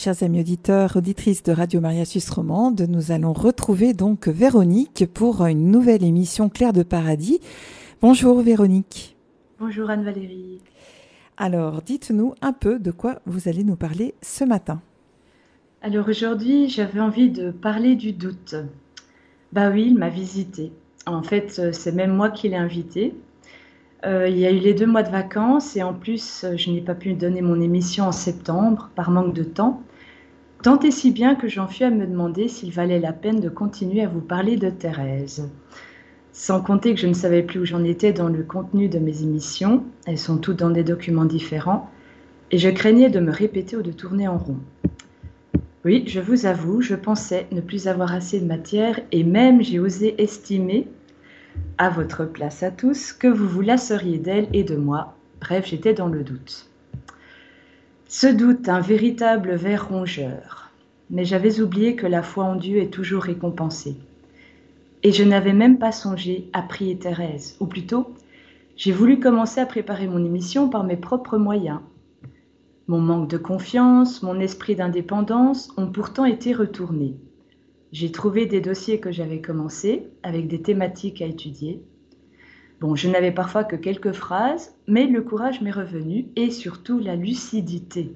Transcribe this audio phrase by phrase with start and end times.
[0.00, 5.44] Chers amis auditeurs, auditrices de Radio Maria Suisse Romande, nous allons retrouver donc Véronique pour
[5.44, 7.40] une nouvelle émission Claire de Paradis.
[8.00, 9.16] Bonjour Véronique.
[9.58, 10.60] Bonjour Anne-Valérie.
[11.36, 14.80] Alors, dites-nous un peu de quoi vous allez nous parler ce matin.
[15.82, 18.54] Alors aujourd'hui, j'avais envie de parler du doute.
[19.52, 20.70] Bah oui, il m'a visité.
[21.06, 23.16] En fait, euh, c'est même moi qui l'ai invité.
[24.06, 26.70] Euh, il y a eu les deux mois de vacances et en plus, euh, je
[26.70, 29.82] n'ai pas pu donner mon émission en septembre par manque de temps.
[30.62, 33.48] Tant et si bien que j'en fus à me demander s'il valait la peine de
[33.48, 35.48] continuer à vous parler de Thérèse.
[36.32, 39.22] Sans compter que je ne savais plus où j'en étais dans le contenu de mes
[39.22, 41.88] émissions, elles sont toutes dans des documents différents,
[42.50, 44.58] et je craignais de me répéter ou de tourner en rond.
[45.84, 49.78] Oui, je vous avoue, je pensais ne plus avoir assez de matière, et même j'ai
[49.78, 50.88] osé estimer,
[51.78, 55.16] à votre place à tous, que vous vous lasseriez d'elle et de moi.
[55.40, 56.67] Bref, j'étais dans le doute.
[58.10, 60.70] Ce doute, un véritable ver rongeur.
[61.10, 63.96] Mais j'avais oublié que la foi en Dieu est toujours récompensée.
[65.02, 68.14] Et je n'avais même pas songé à prier Thérèse, ou plutôt,
[68.76, 71.80] j'ai voulu commencer à préparer mon émission par mes propres moyens.
[72.86, 77.14] Mon manque de confiance, mon esprit d'indépendance ont pourtant été retournés.
[77.92, 81.82] J'ai trouvé des dossiers que j'avais commencés, avec des thématiques à étudier.
[82.80, 87.16] Bon, je n'avais parfois que quelques phrases, mais le courage m'est revenu, et surtout la
[87.16, 88.14] lucidité.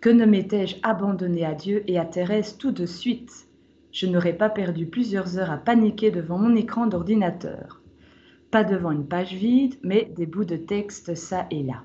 [0.00, 3.46] Que ne m'étais-je abandonné à Dieu et à Thérèse tout de suite?
[3.92, 7.80] Je n'aurais pas perdu plusieurs heures à paniquer devant mon écran d'ordinateur.
[8.50, 11.82] Pas devant une page vide, mais des bouts de texte ça et là.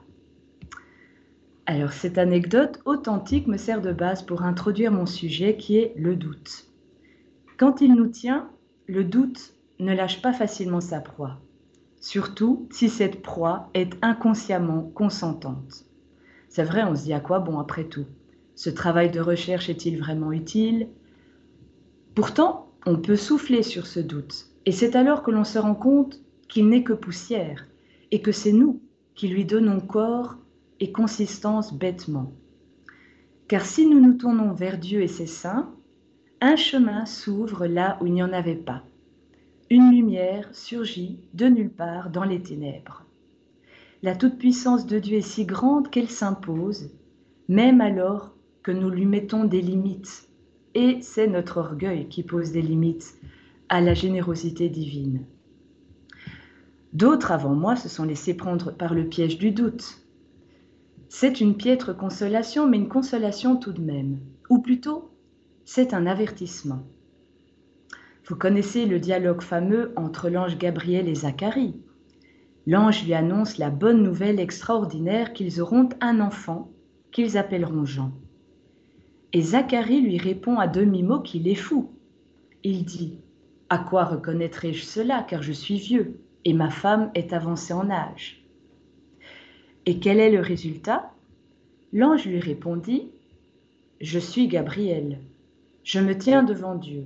[1.66, 6.16] Alors cette anecdote authentique me sert de base pour introduire mon sujet qui est le
[6.16, 6.66] doute.
[7.58, 8.50] Quand il nous tient,
[8.88, 11.40] le doute ne lâche pas facilement sa proie,
[12.04, 15.86] surtout si cette proie est inconsciemment consentante.
[16.50, 18.06] C'est vrai, on se dit à quoi bon après tout?
[18.56, 20.90] Ce travail de recherche est-il vraiment utile?
[22.14, 26.20] Pourtant, on peut souffler sur ce doute, et c'est alors que l'on se rend compte
[26.50, 27.66] qu'il n'est que poussière,
[28.12, 28.82] et que c'est nous
[29.16, 30.36] qui lui donnons corps
[30.82, 32.34] et consistance bêtement.
[33.48, 35.74] Car si nous nous tournons vers Dieu et ses saints,
[36.42, 38.84] un chemin s'ouvre là où il n'y en avait pas.
[39.74, 43.08] Une lumière surgit de nulle part dans les ténèbres.
[44.04, 46.92] La toute-puissance de Dieu est si grande qu'elle s'impose,
[47.48, 50.30] même alors que nous lui mettons des limites
[50.76, 53.16] et c'est notre orgueil qui pose des limites
[53.68, 55.26] à la générosité divine.
[56.94, 60.06] D'autres avant moi se sont laissés prendre par le piège du doute.
[61.10, 64.20] C'est une piètre consolation, mais une consolation tout de même.
[64.52, 65.10] Ou plutôt,
[65.66, 66.84] c'est un avertissement.
[68.26, 71.76] Vous connaissez le dialogue fameux entre l'ange Gabriel et Zacharie.
[72.66, 76.72] L'ange lui annonce la bonne nouvelle extraordinaire qu'ils auront un enfant
[77.12, 78.14] qu'ils appelleront Jean.
[79.34, 81.92] Et Zacharie lui répond à demi-mot qu'il est fou.
[82.64, 83.18] Il dit
[83.68, 88.42] À quoi reconnaîtrai-je cela, car je suis vieux, et ma femme est avancée en âge?
[89.86, 91.12] Et quel est le résultat?
[91.92, 93.10] L'ange lui répondit
[94.00, 95.20] Je suis Gabriel.
[95.84, 97.06] Je me tiens devant Dieu.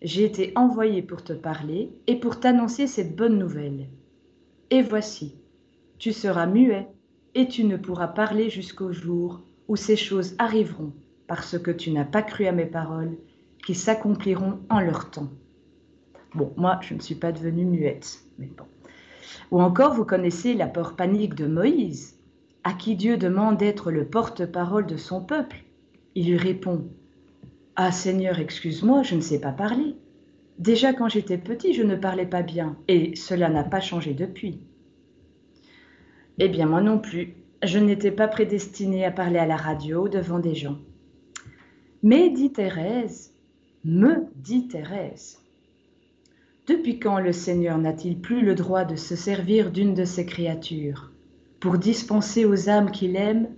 [0.00, 3.88] J'ai été envoyé pour te parler et pour t'annoncer cette bonne nouvelle.
[4.70, 5.34] Et voici,
[5.98, 6.86] tu seras muet
[7.34, 10.92] et tu ne pourras parler jusqu'au jour où ces choses arriveront
[11.28, 13.16] parce que tu n'as pas cru à mes paroles,
[13.64, 15.28] qui s'accompliront en leur temps.
[16.34, 18.64] Bon, moi, je ne suis pas devenue muette, mais bon.
[19.50, 22.18] Ou encore, vous connaissez la peur panique de Moïse,
[22.64, 25.64] à qui Dieu demande d'être le porte-parole de son peuple.
[26.14, 26.88] Il lui répond
[27.80, 29.94] Ah Seigneur, excuse-moi, je ne sais pas parler.
[30.58, 34.58] Déjà quand j'étais petit, je ne parlais pas bien, et cela n'a pas changé depuis.
[36.40, 37.36] Eh bien, moi non plus.
[37.62, 40.78] Je n'étais pas prédestinée à parler à la radio devant des gens.
[42.02, 43.32] Mais dit Thérèse,
[43.84, 45.38] me dit Thérèse,
[46.66, 51.12] depuis quand le Seigneur n'a-t-il plus le droit de se servir d'une de ses créatures
[51.60, 53.50] pour dispenser aux âmes qu'il aime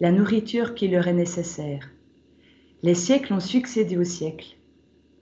[0.00, 1.88] la nourriture qui leur est nécessaire?
[2.82, 4.56] Les siècles ont succédé aux siècles.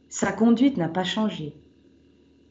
[0.09, 1.55] Sa conduite n'a pas changé.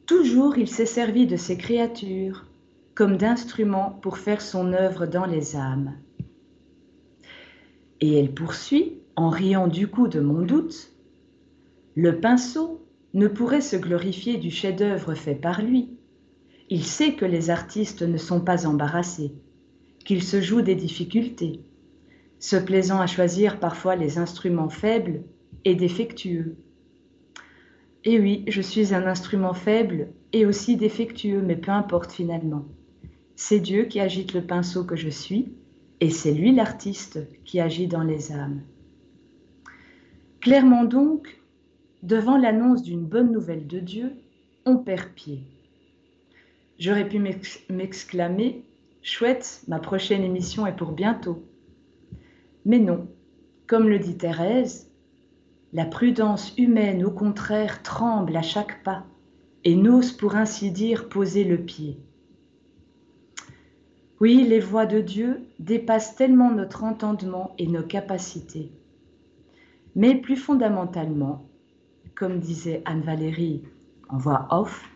[0.06, 2.46] Toujours il s'est servi de ses créatures
[2.94, 5.94] comme d'instruments pour faire son œuvre dans les âmes.
[8.00, 10.92] Et elle poursuit en riant du coup de mon doute,
[11.94, 12.84] le pinceau
[13.14, 15.90] ne pourrait se glorifier du chef-d'œuvre fait par lui.
[16.68, 19.32] Il sait que les artistes ne sont pas embarrassés,
[20.04, 21.60] qu'ils se jouent des difficultés,
[22.38, 25.22] se plaisant à choisir parfois les instruments faibles
[25.64, 26.56] et défectueux.
[28.04, 32.64] Et oui, je suis un instrument faible et aussi défectueux, mais peu importe finalement.
[33.34, 35.52] C'est Dieu qui agite le pinceau que je suis,
[36.00, 38.62] et c'est lui l'artiste qui agit dans les âmes.
[40.40, 41.40] Clairement donc,
[42.02, 44.12] devant l'annonce d'une bonne nouvelle de Dieu,
[44.64, 45.40] on perd pied.
[46.78, 47.18] J'aurais pu
[47.70, 48.62] m'exclamer
[49.02, 51.42] Chouette, ma prochaine émission est pour bientôt.
[52.66, 53.06] Mais non,
[53.68, 54.90] comme le dit Thérèse,
[55.72, 59.04] la prudence humaine au contraire tremble à chaque pas
[59.62, 62.00] et n'ose pour ainsi dire poser le pied.
[64.20, 68.72] Oui, les voies de Dieu dépassent tellement notre entendement et nos capacités.
[69.94, 71.46] Mais plus fondamentalement,
[72.16, 73.62] comme disait Anne-Valérie
[74.08, 74.90] en voix off,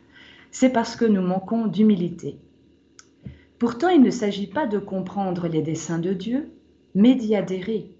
[0.50, 2.36] c'est parce que nous manquons d'humilité.
[3.60, 6.50] Pourtant, il ne s'agit pas de comprendre les desseins de Dieu,
[6.96, 7.90] adhérer.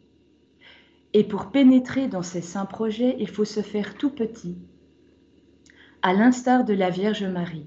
[1.13, 4.57] Et pour pénétrer dans ces saints projets, il faut se faire tout petit,
[6.03, 7.67] à l'instar de la Vierge Marie.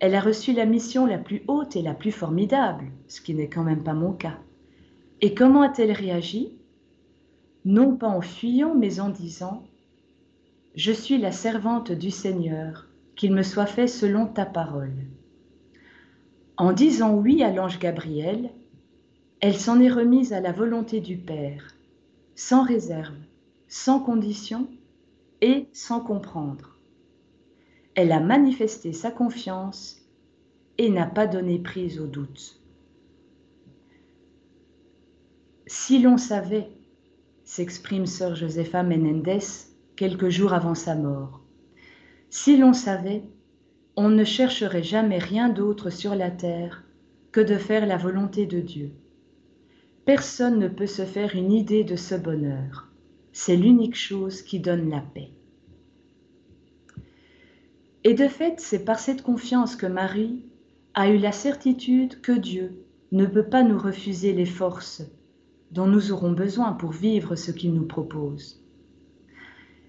[0.00, 3.48] Elle a reçu la mission la plus haute et la plus formidable, ce qui n'est
[3.48, 4.38] quand même pas mon cas.
[5.20, 6.52] Et comment a-t-elle réagi?
[7.64, 9.64] Non pas en fuyant, mais en disant
[10.74, 12.86] Je suis la servante du Seigneur,
[13.16, 14.92] qu'il me soit fait selon ta parole.
[16.56, 18.50] En disant oui à l'ange Gabriel,
[19.46, 21.74] elle s'en est remise à la volonté du Père,
[22.34, 23.18] sans réserve,
[23.68, 24.70] sans condition
[25.42, 26.78] et sans comprendre.
[27.94, 30.00] Elle a manifesté sa confiance
[30.78, 32.58] et n'a pas donné prise au doute.
[35.66, 36.70] Si l'on savait,
[37.44, 39.40] s'exprime sœur Josefa Menendez
[39.94, 41.42] quelques jours avant sa mort,
[42.30, 43.24] si l'on savait,
[43.94, 46.82] on ne chercherait jamais rien d'autre sur la terre
[47.30, 48.90] que de faire la volonté de Dieu.
[50.04, 52.88] Personne ne peut se faire une idée de ce bonheur.
[53.32, 55.30] C'est l'unique chose qui donne la paix.
[58.04, 60.44] Et de fait, c'est par cette confiance que Marie
[60.92, 65.02] a eu la certitude que Dieu ne peut pas nous refuser les forces
[65.70, 68.62] dont nous aurons besoin pour vivre ce qu'il nous propose.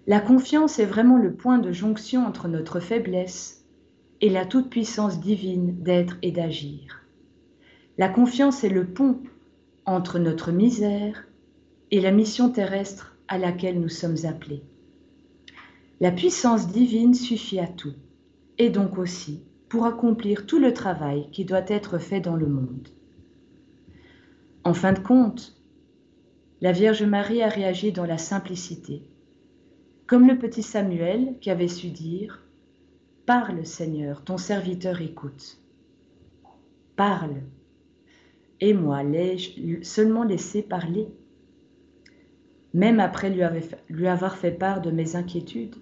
[0.08, 3.66] La confiance est vraiment le point de jonction entre notre faiblesse
[4.22, 7.04] et la toute-puissance divine d'être et d'agir.
[7.98, 9.20] La confiance est le pont
[9.86, 11.28] entre notre misère
[11.92, 14.64] et la mission terrestre à laquelle nous sommes appelés.
[16.02, 17.94] La puissance divine suffit à tout,
[18.58, 22.90] et donc aussi pour accomplir tout le travail qui doit être fait dans le monde.
[24.64, 25.56] En fin de compte,
[26.62, 29.04] la Vierge Marie a réagi dans la simplicité,
[30.08, 32.44] comme le petit Samuel qui avait su dire
[33.26, 35.60] Parle, Seigneur, ton serviteur écoute.
[36.96, 37.42] Parle.
[38.62, 41.08] Et moi, l'ai-je seulement laissé parler,
[42.74, 43.30] même après
[43.90, 45.76] lui avoir fait part de mes inquiétudes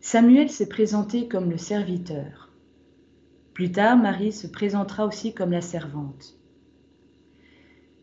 [0.00, 2.50] Samuel s'est présenté comme le serviteur.
[3.52, 6.38] Plus tard, Marie se présentera aussi comme la servante.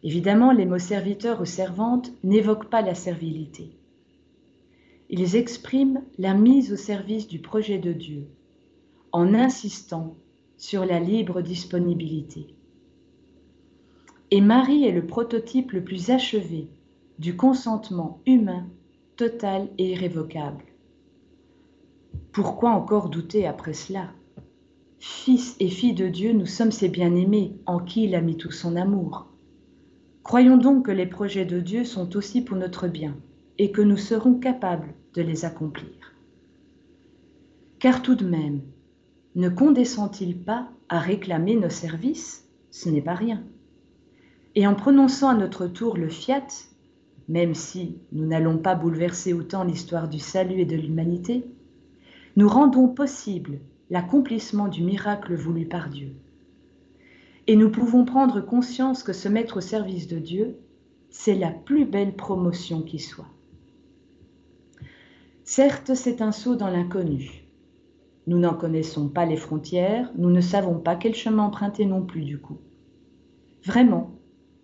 [0.03, 3.71] Évidemment, les mots serviteur ou servante n'évoquent pas la servilité.
[5.09, 8.27] Ils expriment la mise au service du projet de Dieu
[9.11, 10.15] en insistant
[10.57, 12.47] sur la libre disponibilité.
[14.31, 16.67] Et Marie est le prototype le plus achevé
[17.19, 18.67] du consentement humain
[19.15, 20.65] total et irrévocable.
[22.31, 24.11] Pourquoi encore douter après cela?
[24.99, 28.51] Fils et filles de Dieu, nous sommes ses bien-aimés en qui il a mis tout
[28.51, 29.27] son amour.
[30.23, 33.15] Croyons donc que les projets de Dieu sont aussi pour notre bien
[33.57, 36.15] et que nous serons capables de les accomplir.
[37.79, 38.61] Car tout de même,
[39.35, 42.47] ne condescend-il pas à réclamer nos services?
[42.71, 43.43] Ce n'est pas rien.
[44.55, 46.47] Et en prononçant à notre tour le fiat,
[47.27, 51.45] même si nous n'allons pas bouleverser autant l'histoire du salut et de l'humanité,
[52.37, 56.15] nous rendons possible l'accomplissement du miracle voulu par Dieu.
[57.47, 60.57] Et nous pouvons prendre conscience que se mettre au service de Dieu,
[61.09, 63.29] c'est la plus belle promotion qui soit.
[65.43, 67.44] Certes, c'est un saut dans l'inconnu.
[68.27, 72.23] Nous n'en connaissons pas les frontières, nous ne savons pas quel chemin emprunter non plus
[72.23, 72.57] du coup.
[73.63, 74.11] Vraiment,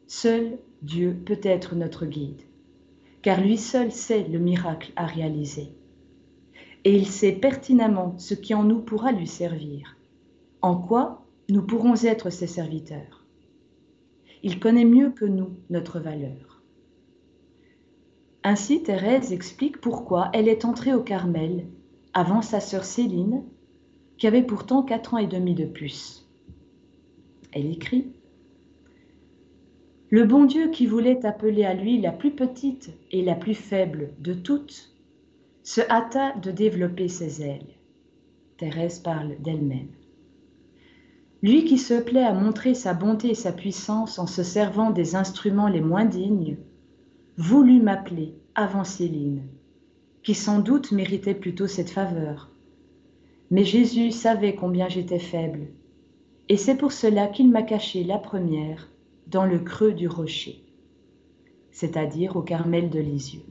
[0.07, 2.41] seul Dieu peut être notre guide,
[3.21, 5.75] car lui seul sait le miracle à réaliser.
[6.83, 9.95] Et il sait pertinemment ce qui en nous pourra lui servir,
[10.63, 13.25] en quoi nous pourrons être ses serviteurs.
[14.41, 16.61] Il connaît mieux que nous notre valeur.
[18.43, 21.67] Ainsi Thérèse explique pourquoi elle est entrée au Carmel
[22.13, 23.43] avant sa sœur Céline,
[24.17, 26.29] qui avait pourtant quatre ans et demi de plus.
[27.53, 28.13] Elle écrit
[30.09, 34.11] Le bon Dieu qui voulait appeler à lui la plus petite et la plus faible
[34.19, 34.95] de toutes,
[35.63, 37.75] se hâta de développer ses ailes.
[38.57, 39.89] Thérèse parle d'elle-même.
[41.43, 45.15] Lui qui se plaît à montrer sa bonté et sa puissance en se servant des
[45.15, 46.57] instruments les moins dignes,
[47.37, 49.41] voulu m'appeler avant Céline,
[50.23, 52.49] qui sans doute méritait plutôt cette faveur.
[53.49, 55.67] Mais Jésus savait combien j'étais faible,
[56.49, 58.89] et c'est pour cela qu'il m'a caché la première
[59.27, 60.63] dans le creux du rocher,
[61.71, 63.45] c'est-à-dire au Carmel de Lisieux.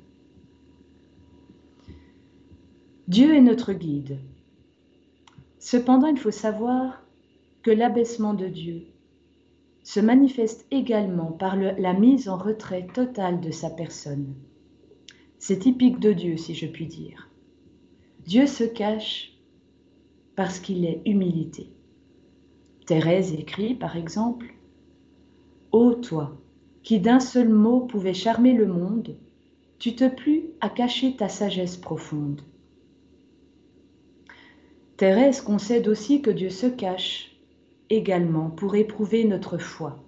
[3.08, 4.18] Dieu est notre guide.
[5.58, 7.02] Cependant, il faut savoir
[7.62, 8.86] que l'abaissement de Dieu
[9.82, 14.34] se manifeste également par la mise en retrait totale de sa personne.
[15.40, 17.30] C'est typique de Dieu, si je puis dire.
[18.26, 19.32] Dieu se cache
[20.36, 21.72] parce qu'il est humilité.
[22.84, 24.54] Thérèse écrit, par exemple,
[25.72, 26.36] Ô toi,
[26.82, 29.16] qui d'un seul mot pouvais charmer le monde,
[29.78, 32.42] tu te plus à cacher ta sagesse profonde.
[34.98, 37.34] Thérèse concède aussi que Dieu se cache
[37.88, 40.04] également pour éprouver notre foi.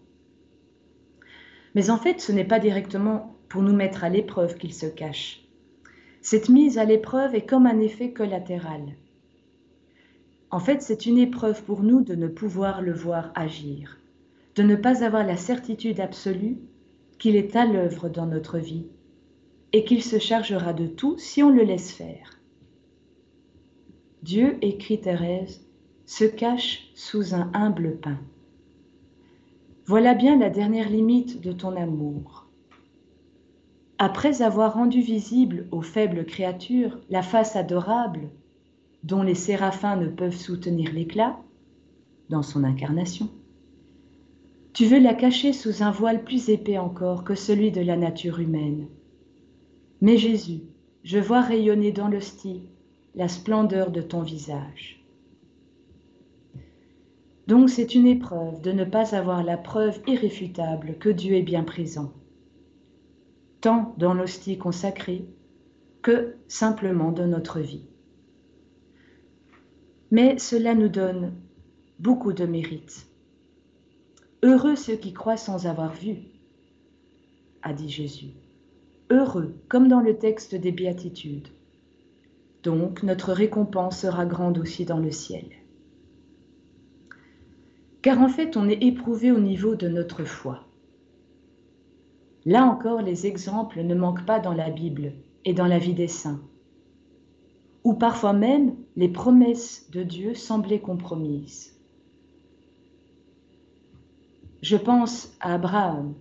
[1.74, 5.44] Mais en fait, ce n'est pas directement pour nous mettre à l'épreuve qu'il se cache.
[6.20, 8.82] Cette mise à l'épreuve est comme un effet collatéral.
[10.50, 13.98] En fait, c'est une épreuve pour nous de ne pouvoir le voir agir
[14.54, 16.58] de ne pas avoir la certitude absolue
[17.18, 18.86] qu'il est à l'œuvre dans notre vie
[19.72, 22.38] et qu'il se chargera de tout si on le laisse faire.
[24.22, 25.64] Dieu, écrit Thérèse,
[26.04, 28.18] se cache sous un humble pain.
[29.86, 32.41] Voilà bien la dernière limite de ton amour.
[34.04, 38.30] Après avoir rendu visible aux faibles créatures la face adorable
[39.04, 41.38] dont les séraphins ne peuvent soutenir l'éclat,
[42.28, 43.28] dans son incarnation,
[44.72, 48.40] tu veux la cacher sous un voile plus épais encore que celui de la nature
[48.40, 48.88] humaine.
[50.00, 50.62] Mais Jésus,
[51.04, 52.64] je vois rayonner dans l'hostie
[53.14, 55.00] la splendeur de ton visage.
[57.46, 61.62] Donc c'est une épreuve de ne pas avoir la preuve irréfutable que Dieu est bien
[61.62, 62.12] présent,
[63.62, 65.24] tant dans l'hostie consacrée
[66.02, 67.86] que simplement dans notre vie.
[70.10, 71.32] Mais cela nous donne
[71.98, 73.06] beaucoup de mérite
[74.44, 76.16] Heureux ceux qui croient sans avoir vu,
[77.62, 78.32] a dit Jésus.
[79.08, 81.46] Heureux, comme dans le texte des béatitudes.
[82.64, 85.44] Donc notre récompense sera grande aussi dans le ciel.
[88.02, 90.66] Car en fait, on est éprouvé au niveau de notre foi.
[92.44, 95.12] Là encore, les exemples ne manquent pas dans la Bible
[95.44, 96.40] et dans la vie des saints,
[97.84, 101.78] où parfois même les promesses de Dieu semblaient compromises.
[104.60, 106.14] Je pense à Abraham,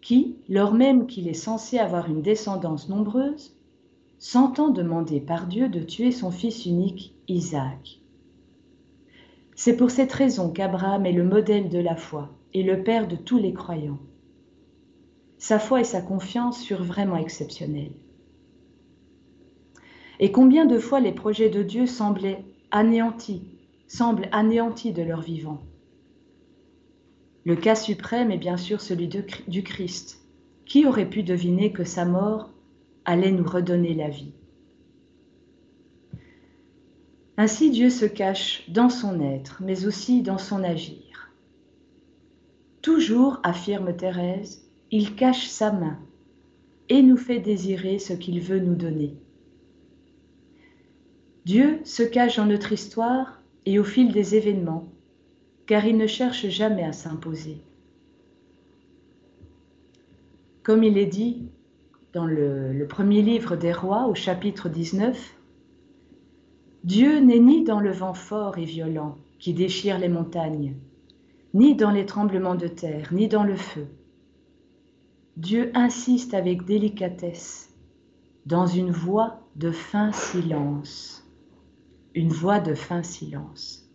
[0.00, 3.56] qui, lors même qu'il est censé avoir une descendance nombreuse,
[4.18, 8.00] s'entend demander par Dieu de tuer son fils unique, Isaac.
[9.54, 13.16] C'est pour cette raison qu'Abraham est le modèle de la foi et le père de
[13.16, 14.00] tous les croyants.
[15.44, 17.92] Sa foi et sa confiance furent vraiment exceptionnelles.
[20.18, 23.42] Et combien de fois les projets de Dieu semblaient anéantis,
[23.86, 25.60] semblent anéantis de leur vivant
[27.44, 30.22] le cas suprême est bien sûr celui du Christ.
[30.64, 32.48] Qui aurait pu deviner que sa mort
[33.04, 34.32] allait nous redonner la vie?
[37.36, 41.30] Ainsi Dieu se cache dans son être, mais aussi dans son agir.
[42.80, 44.63] Toujours, affirme Thérèse,
[44.96, 45.98] il cache sa main
[46.88, 49.16] et nous fait désirer ce qu'il veut nous donner.
[51.44, 54.86] Dieu se cache dans notre histoire et au fil des événements
[55.66, 57.60] car il ne cherche jamais à s'imposer.
[60.62, 61.48] Comme il est dit
[62.12, 65.34] dans le, premier livre des rois au chapitre 19,
[66.84, 70.76] Dieu n'est ni dans le vent fort et violent qui déchire les montagnes,
[71.52, 73.88] ni dans les tremblements de terre, ni dans le feu.
[75.36, 77.74] Dieu insiste avec délicatesse
[78.46, 81.28] dans une voix de fin silence,
[82.14, 83.90] une voix de fin silence.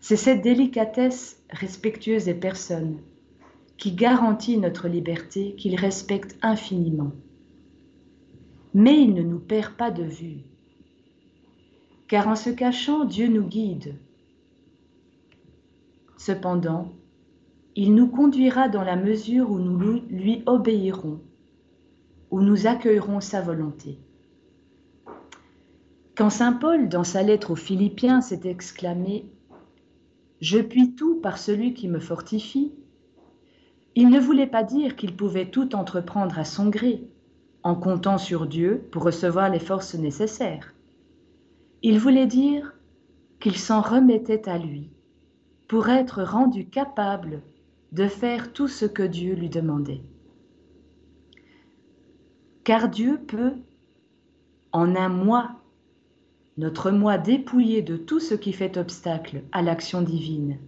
[0.00, 3.00] C'est cette délicatesse respectueuse des personnes
[3.76, 7.10] qui garantit notre liberté, qu'il respecte infiniment.
[8.72, 10.44] Mais il ne nous perd pas de vue,
[12.06, 13.96] car en se cachant, Dieu nous guide.
[16.16, 16.92] Cependant,
[17.74, 21.20] il nous conduira dans la mesure où nous lui obéirons,
[22.30, 23.98] où nous accueillerons sa volonté.
[26.14, 29.26] Quand Saint Paul, dans sa lettre aux Philippiens, s'est exclamé
[30.42, 32.72] je puis tout par celui qui me fortifie.
[33.94, 37.06] Il ne voulait pas dire qu'il pouvait tout entreprendre à son gré,
[37.62, 40.74] en comptant sur Dieu pour recevoir les forces nécessaires.
[41.84, 42.74] Il voulait dire
[43.38, 44.90] qu'il s'en remettait à lui
[45.68, 47.40] pour être rendu capable
[47.92, 50.02] de faire tout ce que Dieu lui demandait.
[52.64, 53.54] car Dieu peut,
[54.72, 55.56] en un mois,
[56.58, 60.58] notre moi dépouillé de tout ce qui fait obstacle à l'action divine,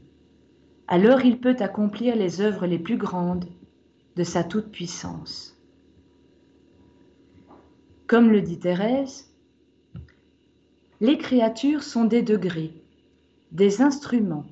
[0.88, 3.46] alors il peut accomplir les œuvres les plus grandes
[4.16, 5.56] de sa toute-puissance.
[8.06, 9.32] Comme le dit Thérèse,
[11.00, 12.72] les créatures sont des degrés,
[13.52, 14.46] des instruments,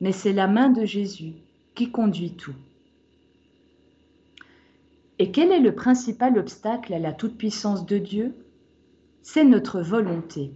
[0.00, 1.34] mais c'est la main de Jésus
[1.78, 2.56] qui conduit tout.
[5.20, 8.34] Et quel est le principal obstacle à la toute-puissance de Dieu?
[9.22, 10.50] C'est notre volonté.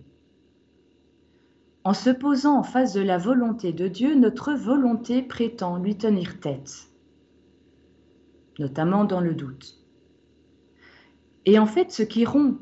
[1.85, 6.41] En se posant en face de la volonté de Dieu, notre volonté prétend lui tenir
[6.41, 6.89] tête,
[8.59, 9.79] notamment dans le doute.
[11.47, 12.59] Et en fait, ce qui rompt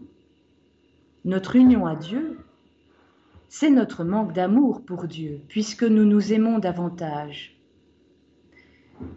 [1.25, 2.39] notre union à Dieu,
[3.49, 7.60] c'est notre manque d'amour pour Dieu, puisque nous nous aimons davantage.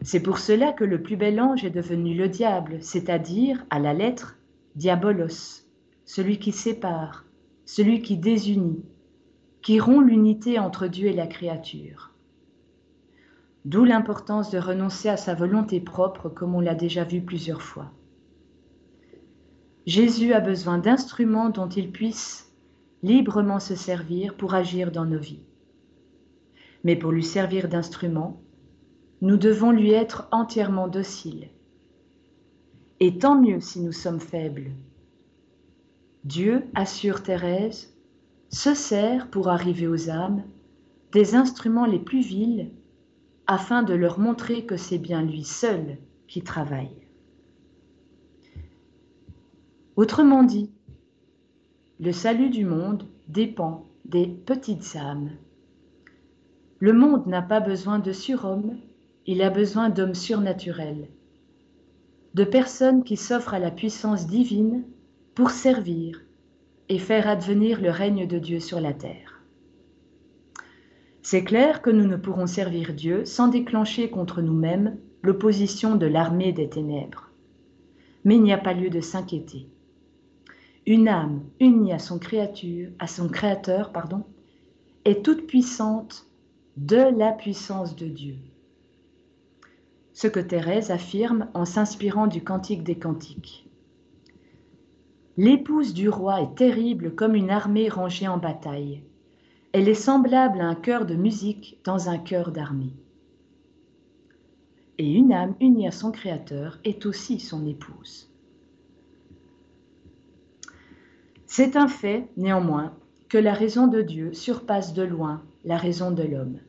[0.01, 3.93] C'est pour cela que le plus bel ange est devenu le diable, c'est-à-dire, à la
[3.93, 4.37] lettre,
[4.75, 5.65] diabolos,
[6.05, 7.25] celui qui sépare,
[7.65, 8.83] celui qui désunit,
[9.61, 12.11] qui rompt l'unité entre Dieu et la créature.
[13.65, 17.91] D'où l'importance de renoncer à sa volonté propre, comme on l'a déjà vu plusieurs fois.
[19.85, 22.51] Jésus a besoin d'instruments dont il puisse
[23.03, 25.43] librement se servir pour agir dans nos vies.
[26.83, 28.41] Mais pour lui servir d'instrument,
[29.23, 31.47] nous devons lui être entièrement dociles.
[32.99, 34.71] Et tant mieux si nous sommes faibles.
[36.25, 37.95] Dieu, assure Thérèse,
[38.49, 40.43] se sert pour arriver aux âmes
[41.13, 42.69] des instruments les plus vils
[43.47, 46.97] afin de leur montrer que c'est bien lui seul qui travaille.
[49.95, 50.69] Autrement dit,
[52.01, 55.29] le salut du monde dépend des petites âmes.
[56.79, 58.75] Le monde n'a pas besoin de surhommes,
[59.25, 61.07] il a besoin d'hommes surnaturels,
[62.33, 64.83] de personnes qui s'offrent à la puissance divine
[65.33, 66.21] pour servir
[66.89, 69.41] et faire advenir le règne de Dieu sur la terre.
[71.21, 76.51] C'est clair que nous ne pourrons servir Dieu sans déclencher contre nous-mêmes l'opposition de l'armée
[76.51, 77.29] des ténèbres.
[78.25, 79.69] Mais il n'y a pas lieu de s'inquiéter.
[80.86, 82.19] Une âme unie à son
[82.99, 84.25] à son créateur, pardon,
[85.05, 86.27] est toute puissante
[86.75, 88.36] de la puissance de Dieu
[90.13, 93.67] ce que Thérèse affirme en s'inspirant du Cantique des Cantiques.
[95.38, 99.02] L'épouse du roi est terrible comme une armée rangée en bataille.
[99.71, 102.93] Elle est semblable à un chœur de musique dans un chœur d'armée.
[104.99, 108.30] Et une âme unie à son Créateur est aussi son épouse.
[111.47, 112.93] C'est un fait, néanmoins,
[113.30, 116.60] que la raison de Dieu surpasse de loin la raison de l'homme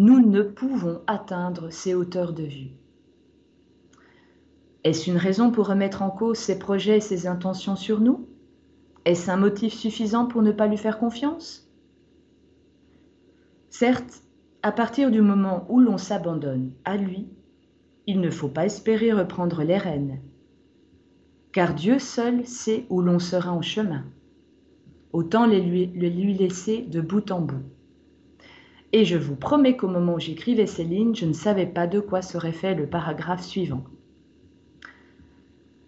[0.00, 2.70] nous ne pouvons atteindre ces hauteurs de vue.
[4.82, 8.26] Est-ce une raison pour remettre en cause ses projets et ses intentions sur nous?
[9.04, 11.70] Est-ce un motif suffisant pour ne pas lui faire confiance?
[13.68, 14.22] Certes,
[14.62, 17.28] à partir du moment où l'on s'abandonne à lui,
[18.06, 20.18] il ne faut pas espérer reprendre les rênes,
[21.52, 24.06] car Dieu seul sait où l'on sera en chemin.
[25.12, 27.64] Autant le lui laisser de bout en bout.
[28.92, 32.00] Et je vous promets qu'au moment où j'écrivais ces lignes, je ne savais pas de
[32.00, 33.84] quoi serait fait le paragraphe suivant.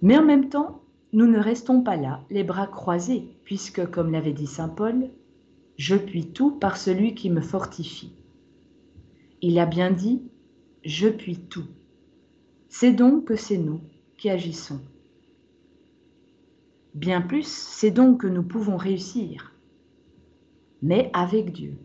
[0.03, 4.33] Mais en même temps, nous ne restons pas là, les bras croisés, puisque, comme l'avait
[4.33, 5.11] dit Saint Paul,
[5.77, 8.15] je puis tout par celui qui me fortifie.
[9.41, 10.23] Il a bien dit,
[10.85, 11.67] je puis tout.
[12.69, 13.81] C'est donc que c'est nous
[14.17, 14.81] qui agissons.
[16.95, 19.53] Bien plus, c'est donc que nous pouvons réussir,
[20.83, 21.77] mais avec Dieu.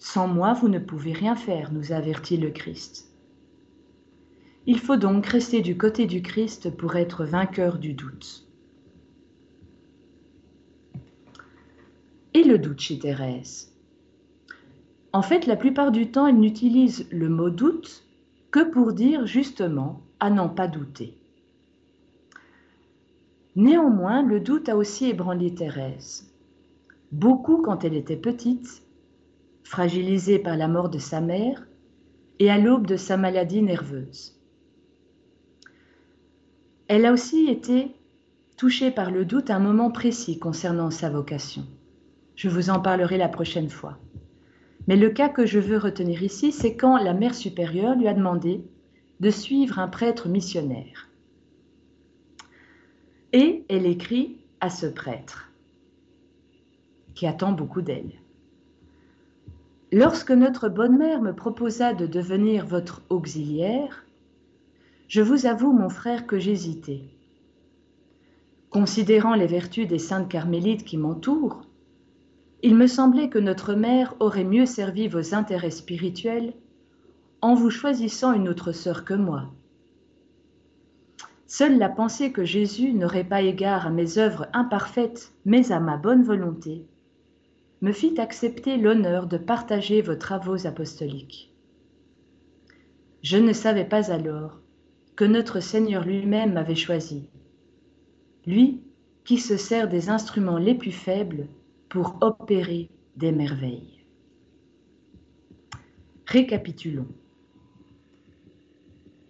[0.00, 3.12] Sans moi, vous ne pouvez rien faire, nous avertit le Christ.
[4.66, 8.48] Il faut donc rester du côté du Christ pour être vainqueur du doute.
[12.32, 13.76] Et le doute chez Thérèse?
[15.12, 18.04] En fait, la plupart du temps, elle n'utilise le mot doute
[18.50, 21.18] que pour dire justement à n'en pas douter.
[23.54, 26.32] Néanmoins, le doute a aussi ébranlé Thérèse.
[27.12, 28.82] Beaucoup quand elle était petite
[29.70, 31.68] fragilisée par la mort de sa mère
[32.40, 34.36] et à l'aube de sa maladie nerveuse.
[36.88, 37.94] Elle a aussi été
[38.56, 41.68] touchée par le doute à un moment précis concernant sa vocation.
[42.34, 43.96] Je vous en parlerai la prochaine fois.
[44.88, 48.14] Mais le cas que je veux retenir ici, c'est quand la mère supérieure lui a
[48.14, 48.64] demandé
[49.20, 51.08] de suivre un prêtre missionnaire.
[53.32, 55.52] Et elle écrit à ce prêtre,
[57.14, 58.19] qui attend beaucoup d'elle.
[59.92, 64.04] Lorsque notre bonne mère me proposa de devenir votre auxiliaire,
[65.08, 67.02] je vous avoue, mon frère, que j'hésitais.
[68.70, 71.62] Considérant les vertus des saintes carmélites qui m'entourent,
[72.62, 76.52] il me semblait que notre mère aurait mieux servi vos intérêts spirituels
[77.40, 79.50] en vous choisissant une autre sœur que moi.
[81.48, 85.96] Seule la pensée que Jésus n'aurait pas égard à mes œuvres imparfaites, mais à ma
[85.96, 86.86] bonne volonté,
[87.80, 91.54] me fit accepter l'honneur de partager vos travaux apostoliques.
[93.22, 94.60] Je ne savais pas alors
[95.16, 97.28] que notre Seigneur lui-même m'avait choisi,
[98.46, 98.82] lui
[99.24, 101.46] qui se sert des instruments les plus faibles
[101.88, 104.04] pour opérer des merveilles.
[106.26, 107.08] Récapitulons.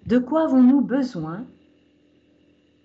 [0.07, 1.47] De quoi avons-nous besoin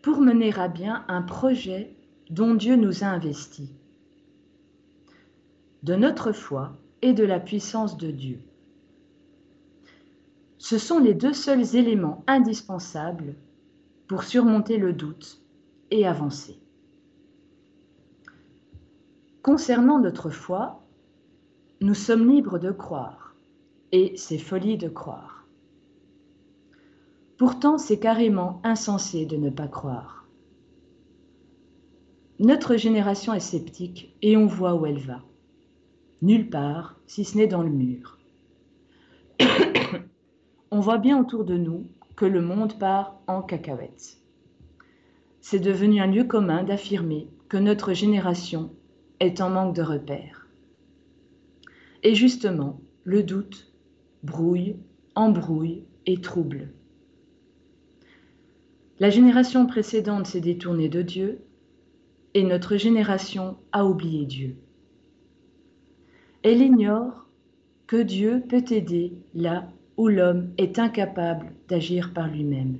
[0.01, 1.95] pour mener à bien un projet
[2.29, 3.69] dont Dieu nous a investis?
[5.85, 6.71] De notre foi
[7.03, 8.39] et de la puissance de Dieu.
[10.57, 13.35] Ce sont les deux seuls éléments indispensables
[14.07, 15.43] pour surmonter le doute
[15.91, 16.57] et avancer.
[19.43, 20.81] Concernant notre foi,
[21.81, 23.35] nous sommes libres de croire,
[23.91, 25.45] et c'est folie de croire.
[27.37, 30.25] Pourtant, c'est carrément insensé de ne pas croire.
[32.39, 35.21] Notre génération est sceptique et on voit où elle va.
[36.25, 38.17] Nulle part, si ce n'est dans le mur.
[40.71, 41.85] on voit bien autour de nous
[42.15, 44.17] que le monde part en cacahuètes.
[45.39, 48.71] C'est devenu un lieu commun d'affirmer que notre génération
[49.19, 50.47] est en manque de repères.
[52.01, 53.71] Et justement, le doute
[54.23, 54.77] brouille,
[55.13, 56.71] embrouille et trouble.
[58.97, 61.45] La génération précédente s'est détournée de Dieu
[62.33, 64.57] et notre génération a oublié Dieu.
[66.45, 67.25] Elle ignore
[67.87, 72.77] que Dieu peut aider là où l'homme est incapable d'agir par lui-même.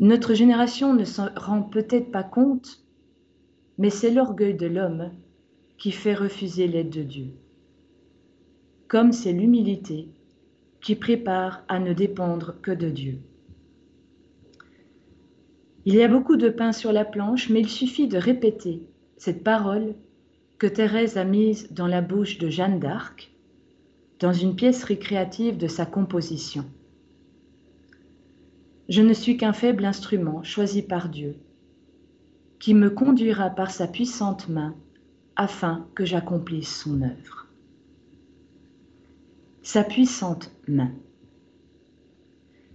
[0.00, 2.84] Notre génération ne s'en rend peut-être pas compte,
[3.78, 5.12] mais c'est l'orgueil de l'homme
[5.78, 7.28] qui fait refuser l'aide de Dieu.
[8.88, 10.08] Comme c'est l'humilité
[10.80, 13.20] qui prépare à ne dépendre que de Dieu.
[15.84, 18.82] Il y a beaucoup de pain sur la planche, mais il suffit de répéter
[19.18, 19.94] cette parole
[20.62, 23.32] que Thérèse a mise dans la bouche de Jeanne d'Arc
[24.20, 26.64] dans une pièce récréative de sa composition.
[28.88, 31.34] Je ne suis qu'un faible instrument choisi par Dieu,
[32.60, 34.76] qui me conduira par sa puissante main
[35.34, 37.48] afin que j'accomplisse son œuvre.
[39.62, 40.92] Sa puissante main.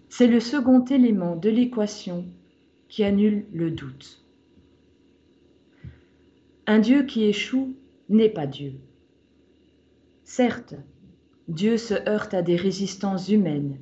[0.10, 2.26] C'est le second élément de l'équation
[2.89, 4.26] qui annule le doute.
[6.69, 7.77] Un Dieu qui échoue
[8.10, 8.74] n'est pas Dieu.
[10.24, 10.76] Certes,
[11.48, 13.78] Dieu se heurte à des résistances humaines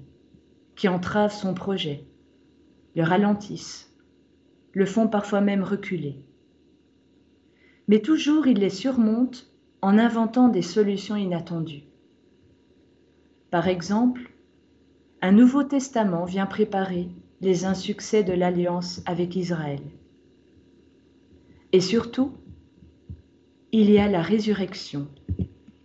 [0.75, 2.05] qui entravent son projet,
[2.95, 3.91] le ralentissent,
[4.73, 6.21] le font parfois même reculer.
[7.87, 9.49] Mais toujours il les surmonte
[9.81, 11.83] en inventant des solutions inattendues.
[13.51, 14.31] Par exemple,
[15.21, 17.09] un Nouveau Testament vient préparer
[17.41, 19.81] les insuccès de l'alliance avec Israël.
[21.71, 22.33] Et surtout,
[23.71, 25.07] il y a la résurrection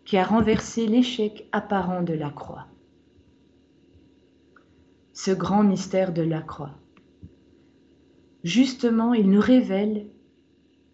[0.04, 2.66] qui a renversé l'échec apparent de la croix.
[5.12, 6.74] Ce grand mystère de la croix.
[8.42, 10.06] Justement, il nous révèle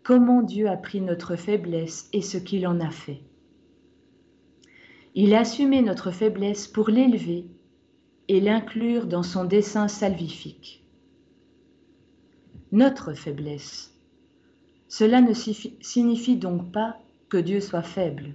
[0.03, 3.22] comment Dieu a pris notre faiblesse et ce qu'il en a fait.
[5.14, 7.46] Il a assumé notre faiblesse pour l'élever
[8.29, 10.85] et l'inclure dans son dessein salvifique.
[12.72, 13.95] Notre faiblesse.
[14.88, 18.35] Cela ne signifie donc pas que Dieu soit faible.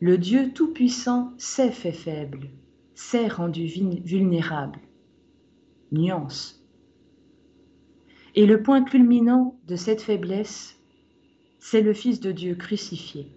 [0.00, 2.48] Le Dieu Tout-Puissant s'est fait faible,
[2.94, 4.78] s'est rendu vulnérable.
[5.90, 6.62] Nuance.
[8.34, 10.78] Et le point culminant de cette faiblesse,
[11.58, 13.32] c'est le Fils de Dieu crucifié.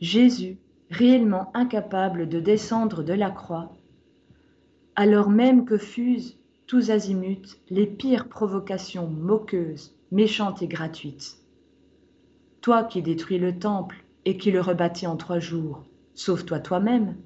[0.00, 0.58] Jésus
[0.90, 3.72] réellement incapable de descendre de la croix,
[4.94, 11.38] alors même que fusent tous azimuts les pires provocations moqueuses, méchantes et gratuites.
[12.60, 17.16] Toi qui détruis le temple et qui le rebâtis en trois jours, sauve-toi toi-même.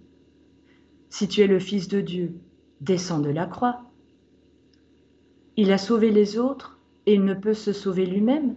[1.09, 2.35] Si tu es le Fils de Dieu,
[2.81, 3.83] descends de la croix.
[5.57, 8.57] Il a sauvé les autres et il ne peut se sauver lui-même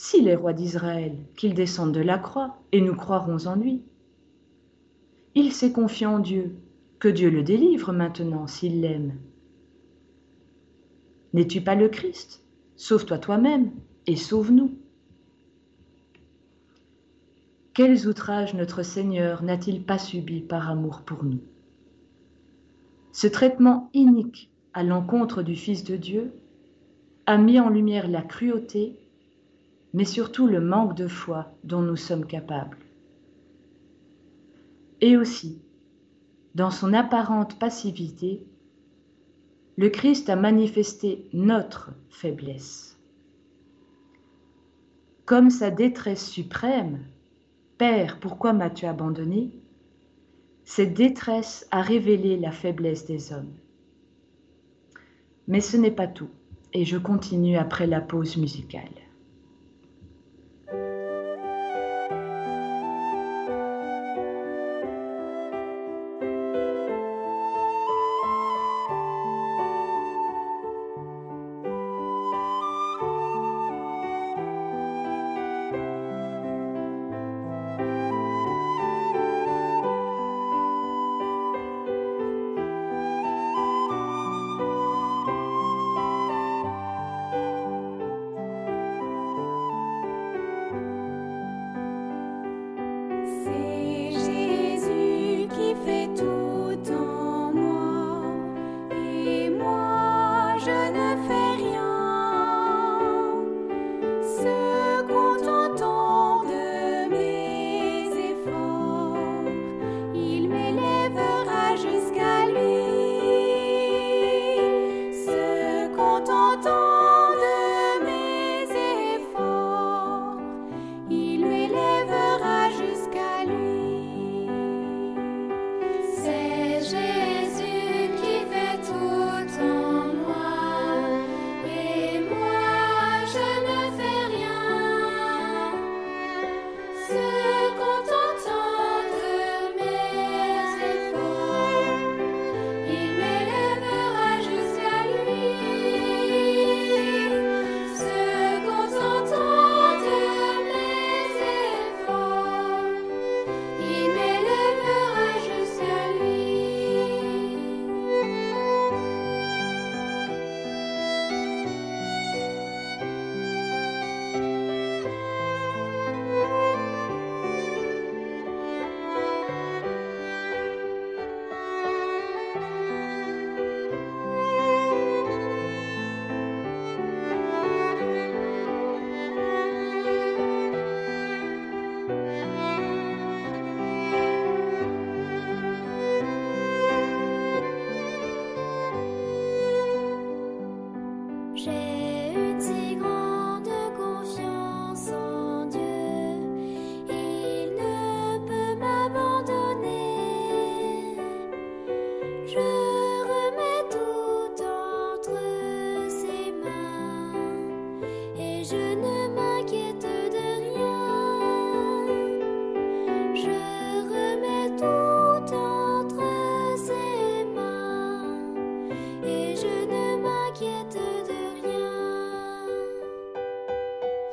[0.00, 3.82] s'il est roi d'Israël, qu'il descende de la croix, et nous croirons en lui.
[5.34, 6.54] Il s'est confié en Dieu,
[7.00, 9.14] que Dieu le délivre maintenant s'il l'aime.
[11.32, 12.42] N'es-tu pas le Christ?
[12.76, 13.72] Sauve-toi toi-même
[14.06, 14.72] et sauve-nous.
[17.74, 21.40] Quels outrages notre Seigneur n'a-t-il pas subis par amour pour nous?
[23.12, 26.32] Ce traitement inique à l'encontre du Fils de Dieu,
[27.26, 28.96] a mis en lumière la cruauté,
[29.92, 32.78] mais surtout le manque de foi dont nous sommes capables.
[35.00, 35.60] Et aussi,
[36.54, 38.46] dans son apparente passivité,
[39.78, 42.98] le Christ a manifesté notre faiblesse.
[45.24, 47.06] Comme sa détresse suprême,
[47.78, 49.52] Père, pourquoi m'as-tu abandonné?
[50.64, 53.54] Cette détresse a révélé la faiblesse des hommes.
[55.46, 56.30] Mais ce n'est pas tout,
[56.72, 59.07] et je continue après la pause musicale.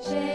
[0.08, 0.35] J'ai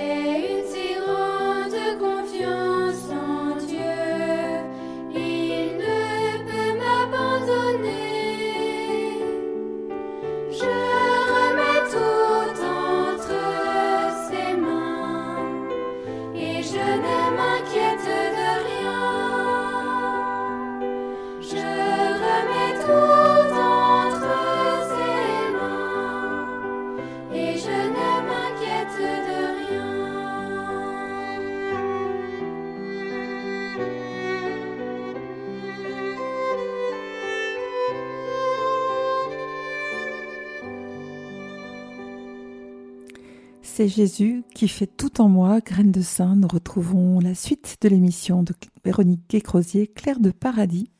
[43.81, 46.37] c'est Jésus qui fait tout en moi, graine de saint.
[46.37, 48.53] Nous retrouvons la suite de l'émission de
[48.85, 50.91] Véronique Guécrosier, Claire de Paradis.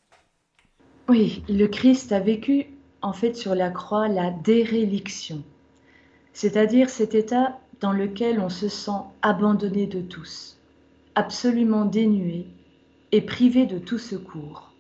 [1.07, 2.69] Oui, le Christ a vécu
[3.03, 5.43] en fait sur la croix la déréliction,
[6.33, 10.57] c'est-à-dire cet état dans lequel on se sent abandonné de tous,
[11.15, 12.47] absolument dénué
[13.13, 14.73] et privé de tout secours,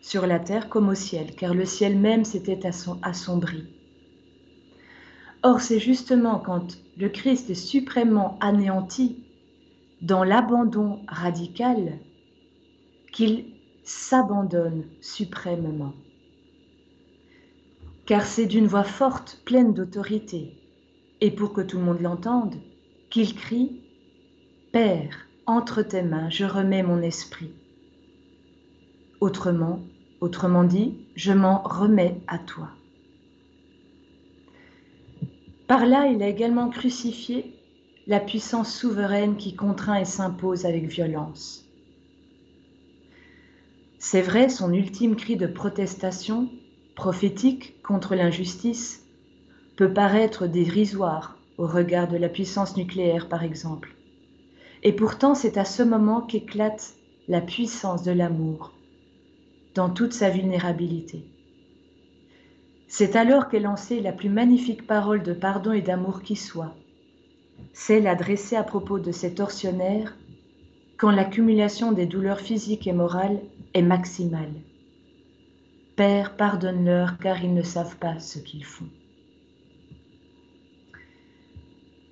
[0.00, 2.60] sur la terre comme au ciel, car le ciel même s'était
[3.02, 3.66] assombri.
[5.42, 9.24] Or, c'est justement quand le Christ est suprêmement anéanti
[10.02, 11.98] dans l'abandon radical
[13.12, 13.46] qu'il
[13.84, 15.94] s'abandonne suprêmement.
[18.06, 20.56] Car c'est d'une voix forte, pleine d'autorité,
[21.20, 22.56] et pour que tout le monde l'entende,
[23.10, 23.80] qu'il crie
[24.72, 27.52] Père, entre tes mains, je remets mon esprit.
[29.20, 29.80] Autrement,
[30.20, 32.70] autrement dit, je m'en remets à toi.
[35.68, 37.54] Par là, il a également crucifié
[38.06, 41.66] la puissance souveraine qui contraint et s'impose avec violence.
[43.98, 46.48] C'est vrai, son ultime cri de protestation
[46.96, 49.04] prophétique contre l'injustice
[49.76, 53.94] peut paraître dérisoire au regard de la puissance nucléaire, par exemple.
[54.82, 56.94] Et pourtant, c'est à ce moment qu'éclate
[57.28, 58.72] la puissance de l'amour
[59.74, 61.26] dans toute sa vulnérabilité.
[62.90, 66.74] C'est alors qu'est lancée la plus magnifique parole de pardon et d'amour qui soit,
[67.74, 70.16] celle adressée à propos de cet tortionnaire
[70.96, 73.40] quand l'accumulation des douleurs physiques et morales
[73.74, 74.54] est maximale.
[75.96, 78.88] Père, pardonne-leur car ils ne savent pas ce qu'ils font.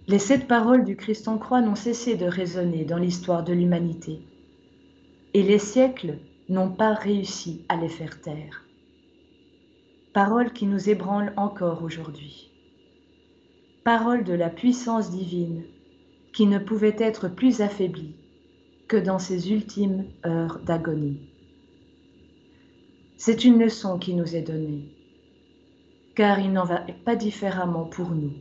[0.08, 4.20] Les sept paroles du Christ en croix n'ont cessé de résonner dans l'histoire de l'humanité,
[5.32, 6.18] et les siècles
[6.50, 8.65] n'ont pas réussi à les faire taire.
[10.16, 12.50] Paroles qui nous ébranlent encore aujourd'hui.
[13.84, 15.62] Paroles de la puissance divine
[16.32, 18.14] qui ne pouvaient être plus affaiblies
[18.88, 21.20] que dans ces ultimes heures d'agonie.
[23.18, 24.88] C'est une leçon qui nous est donnée,
[26.14, 28.32] car il n'en va pas différemment pour nous.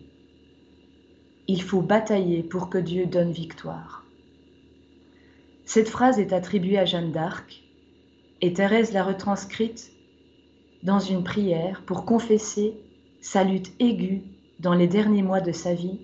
[1.49, 4.05] Il faut batailler pour que Dieu donne victoire.
[5.65, 7.63] Cette phrase est attribuée à Jeanne d'Arc
[8.39, 9.91] et Thérèse l'a retranscrite
[10.85, 12.75] dans une prière pour confesser
[13.19, 14.21] sa lutte aiguë
[14.59, 15.99] dans les derniers mois de sa vie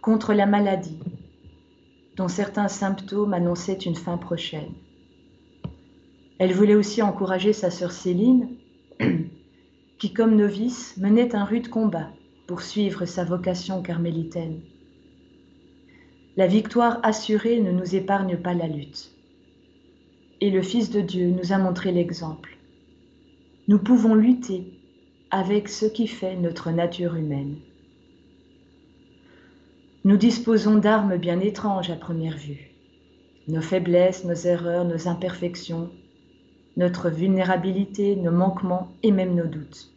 [0.00, 0.98] contre la maladie
[2.16, 4.72] dont certains symptômes annonçaient une fin prochaine.
[6.38, 8.48] Elle voulait aussi encourager sa sœur Céline,
[9.98, 12.08] qui comme novice menait un rude combat
[12.46, 14.60] pour suivre sa vocation carmélitaine.
[16.38, 19.12] La victoire assurée ne nous épargne pas la lutte.
[20.40, 22.56] Et le Fils de Dieu nous a montré l'exemple.
[23.70, 24.80] Nous pouvons lutter
[25.30, 27.54] avec ce qui fait notre nature humaine.
[30.02, 32.72] Nous disposons d'armes bien étranges à première vue.
[33.46, 35.88] Nos faiblesses, nos erreurs, nos imperfections,
[36.76, 39.92] notre vulnérabilité, nos manquements et même nos doutes.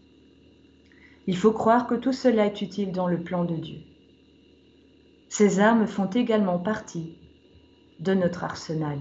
[1.25, 3.79] Il faut croire que tout cela est utile dans le plan de Dieu.
[5.29, 7.17] Ces armes font également partie
[7.99, 8.99] de notre arsenal.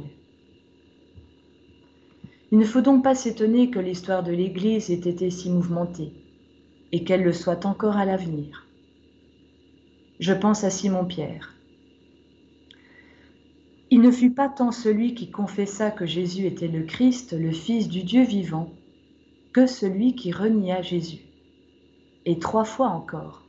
[2.52, 6.12] Il ne faut donc pas s'étonner que l'histoire de l'Église ait été si mouvementée
[6.92, 8.62] et qu'elle le soit encore à l'avenir
[10.22, 11.52] je pense à Simon-Pierre.
[13.90, 17.88] Il ne fut pas tant celui qui confessa que Jésus était le Christ, le Fils
[17.88, 18.70] du Dieu vivant,
[19.52, 21.22] que celui qui renia Jésus.
[22.24, 23.42] Et trois fois encore.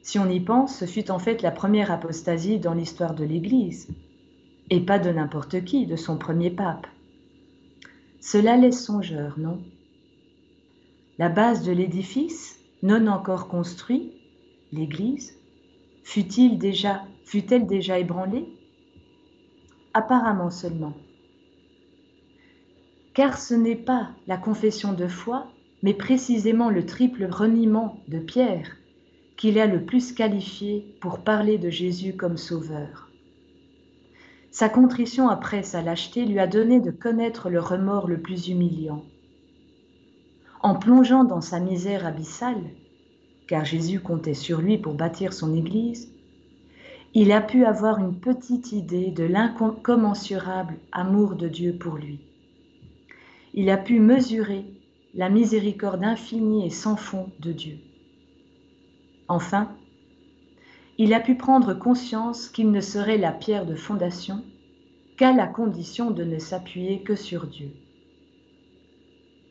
[0.00, 3.88] Si on y pense, ce fut en fait la première apostasie dans l'histoire de l'Église,
[4.70, 6.86] et pas de n'importe qui, de son premier pape.
[8.26, 9.60] Cela laisse songeur, non?
[11.18, 14.14] La base de l'édifice, non encore construit,
[14.72, 15.38] l'Église
[16.04, 18.46] Fut-il déjà, fut-elle déjà ébranlée?
[19.92, 20.94] Apparemment seulement.
[23.12, 28.74] Car ce n'est pas la confession de foi, mais précisément le triple reniement de Pierre
[29.36, 33.10] qu'il a le plus qualifié pour parler de Jésus comme sauveur.
[34.54, 39.04] Sa contrition après sa lâcheté lui a donné de connaître le remords le plus humiliant.
[40.62, 42.62] En plongeant dans sa misère abyssale,
[43.48, 46.08] car Jésus comptait sur lui pour bâtir son Église,
[47.14, 52.20] il a pu avoir une petite idée de l'incommensurable amour de Dieu pour lui.
[53.54, 54.66] Il a pu mesurer
[55.14, 57.78] la miséricorde infinie et sans fond de Dieu.
[59.26, 59.74] Enfin,
[60.98, 64.44] il a pu prendre conscience qu'il ne serait la pierre de fondation
[65.16, 67.70] qu'à la condition de ne s'appuyer que sur Dieu.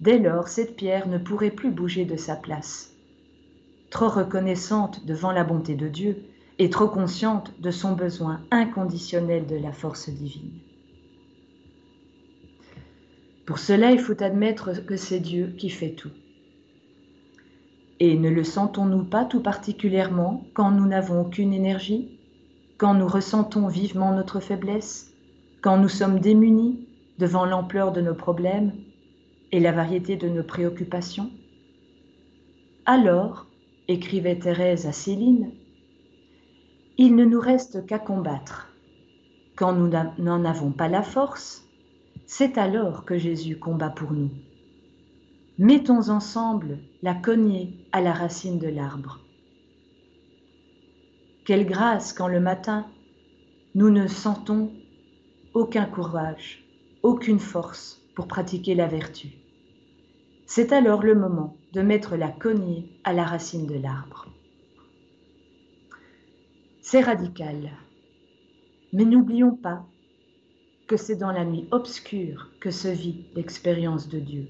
[0.01, 2.93] Dès lors, cette pierre ne pourrait plus bouger de sa place
[3.93, 6.25] trop reconnaissante devant la bonté de Dieu
[6.57, 10.51] et trop consciente de son besoin inconditionnel de la force divine.
[13.45, 16.09] Pour cela, il faut admettre que c'est Dieu qui fait tout.
[18.05, 22.19] Et ne le sentons-nous pas tout particulièrement quand nous n'avons aucune énergie,
[22.77, 25.13] quand nous ressentons vivement notre faiblesse,
[25.61, 26.85] quand nous sommes démunis
[27.17, 28.73] devant l'ampleur de nos problèmes
[29.53, 31.31] et la variété de nos préoccupations?
[32.85, 33.47] Alors,
[33.87, 35.51] écrivait Thérèse à Céline,
[36.97, 38.67] il ne nous reste qu'à combattre.
[39.55, 41.65] Quand nous n'en avons pas la force,
[42.25, 44.29] c'est alors que Jésus combat pour nous.
[45.59, 49.19] Mettons ensemble la cognée à la racine de l'arbre.
[51.45, 52.87] Quelle grâce quand le matin,
[53.75, 54.71] nous ne sentons
[55.53, 56.65] aucun courage,
[57.03, 59.27] aucune force pour pratiquer la vertu.
[60.47, 64.29] C'est alors le moment de mettre la cognée à la racine de l'arbre.
[66.81, 67.69] C'est radical.
[68.91, 69.85] Mais n'oublions pas
[70.87, 74.47] que c'est dans la nuit obscure que se vit l'expérience de Dieu.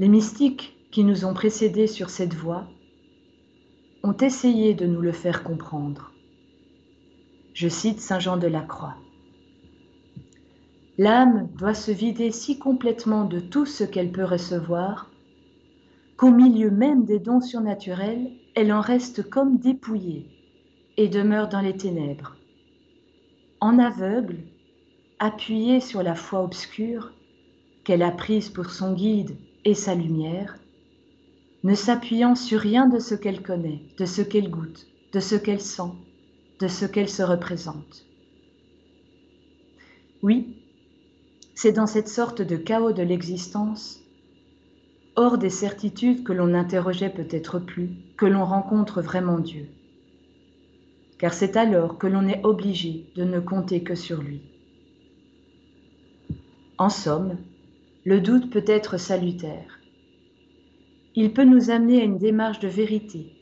[0.00, 2.64] Les mystiques qui nous ont précédés sur cette voie
[4.02, 6.10] ont essayé de nous le faire comprendre.
[7.52, 8.94] Je cite Saint Jean de la Croix.
[10.96, 15.10] L'âme doit se vider si complètement de tout ce qu'elle peut recevoir
[16.16, 20.30] qu'au milieu même des dons surnaturels, elle en reste comme dépouillée
[20.96, 22.38] et demeure dans les ténèbres.
[23.60, 24.38] En aveugle,
[25.18, 27.12] appuyée sur la foi obscure
[27.84, 30.58] qu'elle a prise pour son guide et sa lumière,
[31.62, 35.60] ne s'appuyant sur rien de ce qu'elle connaît, de ce qu'elle goûte, de ce qu'elle
[35.60, 35.92] sent,
[36.60, 38.06] de ce qu'elle se représente.
[40.22, 40.56] Oui,
[41.54, 44.00] c'est dans cette sorte de chaos de l'existence,
[45.16, 49.68] hors des certitudes que l'on n'interrogeait peut-être plus, que l'on rencontre vraiment Dieu.
[51.18, 54.40] Car c'est alors que l'on est obligé de ne compter que sur lui.
[56.78, 57.36] En somme,
[58.04, 59.78] le doute peut être salutaire.
[61.14, 63.36] Il peut nous amener à une démarche de vérité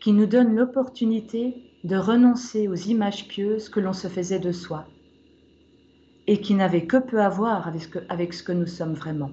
[0.00, 4.86] qui nous donne l'opportunité de renoncer aux images pieuses que l'on se faisait de soi
[6.28, 8.94] et qui n'avait que peu à voir avec ce, que, avec ce que nous sommes
[8.94, 9.32] vraiment.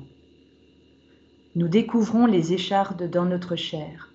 [1.56, 4.12] Nous découvrons les échardes dans notre chair.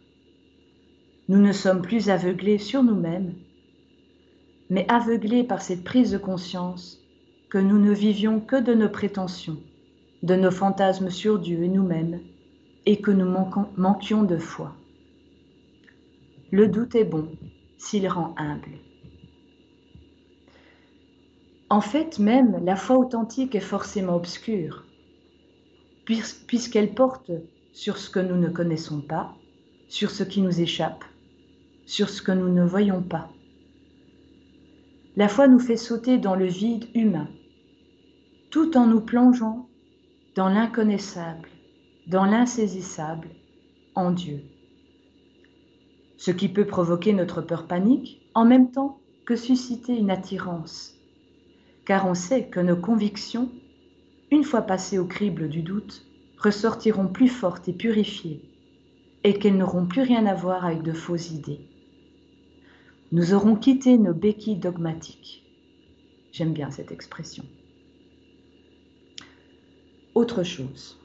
[1.29, 3.35] Nous ne sommes plus aveuglés sur nous-mêmes,
[4.69, 6.99] mais aveuglés par cette prise de conscience
[7.51, 9.61] que nous ne vivions que de nos prétentions,
[10.23, 12.21] de nos fantasmes sur Dieu et nous-mêmes,
[12.87, 13.33] et que nous
[13.77, 14.75] manquions de foi.
[16.51, 17.29] Le doute est bon
[17.79, 18.79] s'il rend humble.
[21.71, 24.85] En fait, même la foi authentique est forcément obscure,
[26.05, 27.31] puisqu'elle porte
[27.73, 29.35] sur ce que nous ne connaissons pas,
[29.89, 31.05] sur ce qui nous échappe,
[31.87, 33.31] sur ce que nous ne voyons pas.
[35.17, 37.29] La foi nous fait sauter dans le vide humain,
[38.51, 39.69] tout en nous plongeant
[40.35, 41.49] dans l'inconnaissable,
[42.07, 43.29] dans l'insaisissable,
[43.95, 44.41] en Dieu.
[46.17, 50.97] Ce qui peut provoquer notre peur panique, en même temps que susciter une attirance
[51.85, 53.51] car on sait que nos convictions,
[54.31, 56.07] une fois passées au crible du doute,
[56.39, 58.41] ressortiront plus fortes et purifiées,
[59.25, 61.61] et qu'elles n'auront plus rien à voir avec de fausses idées.
[63.13, 65.45] Nous aurons quitté nos béquilles dogmatiques.
[66.33, 67.45] J'aime bien cette expression.
[70.15, 70.99] Autre chose.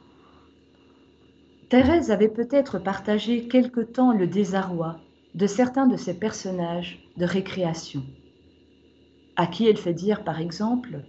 [1.70, 5.00] Thérèse avait peut-être partagé quelque temps le désarroi
[5.36, 8.04] de certains de ses personnages de récréation
[9.38, 11.00] à qui elle fait dire par exemple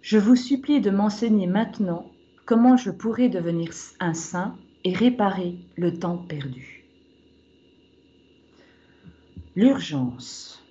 [0.00, 2.10] Je vous supplie de m'enseigner maintenant
[2.46, 6.84] comment je pourrais devenir un saint et réparer le temps perdu.
[9.54, 10.64] L'urgence.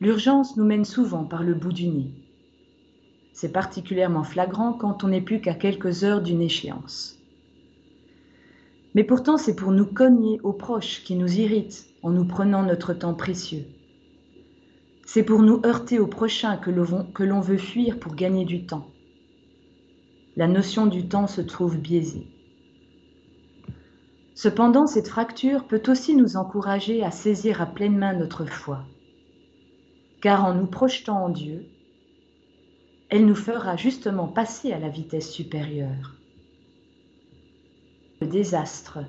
[0.00, 2.10] L'urgence nous mène souvent par le bout du nez.
[3.42, 7.18] C'est particulièrement flagrant quand on n'est plus qu'à quelques heures d'une échéance.
[8.94, 12.94] Mais pourtant, c'est pour nous cogner aux proches qui nous irritent en nous prenant notre
[12.94, 13.64] temps précieux.
[15.06, 18.86] C'est pour nous heurter au prochain que l'on veut fuir pour gagner du temps.
[20.36, 22.28] La notion du temps se trouve biaisée.
[24.36, 28.84] Cependant, cette fracture peut aussi nous encourager à saisir à pleine main notre foi,
[30.20, 31.66] car en nous projetant en Dieu,
[33.12, 36.16] elle nous fera justement passer à la vitesse supérieure.
[38.22, 39.00] Le désastre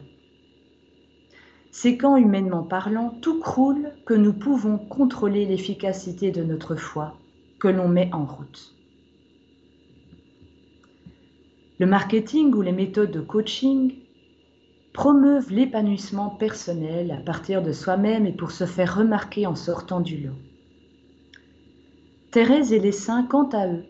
[1.72, 7.18] c'est quand, humainement parlant, tout croule que nous pouvons contrôler l'efficacité de notre foi
[7.60, 8.76] que l'on met en route.
[11.80, 13.96] Le marketing ou les méthodes de coaching
[14.94, 20.18] promeuvent l'épanouissement personnel à partir de soi-même et pour se faire remarquer en sortant du
[20.18, 20.38] lot.
[22.30, 23.86] Thérèse et les saints, quant à eux,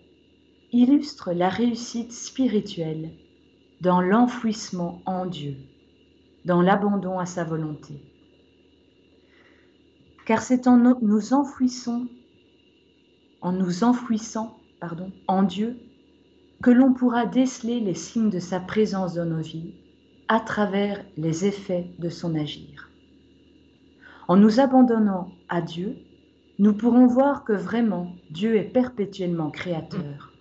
[0.73, 3.11] illustrent la réussite spirituelle
[3.81, 5.55] dans l'enfouissement en Dieu
[6.45, 8.01] dans l'abandon à sa volonté.
[10.25, 12.05] Car c'est en nous enfouissant,
[13.41, 15.77] en nous enfouissant, pardon, en Dieu,
[16.61, 19.73] que l'on pourra déceler les signes de sa présence dans nos vies
[20.29, 22.89] à travers les effets de son agir.
[24.29, 25.97] En nous abandonnant à Dieu,
[26.59, 30.32] nous pourrons voir que vraiment Dieu est perpétuellement créateur.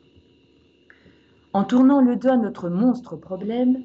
[1.53, 3.85] En tournant le dos à notre monstre problème,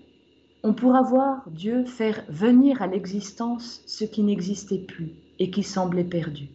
[0.64, 6.04] on pourra voir Dieu faire venir à l'existence ce qui n'existait plus et qui semblait
[6.04, 6.48] perdu.